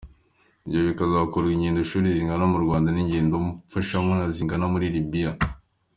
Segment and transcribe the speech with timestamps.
[0.65, 5.29] Ibyo bikazakorwa habaho ingendoshuri zigana mu Rwanda n’ingendo mfashamyumvire zigana muri Libya.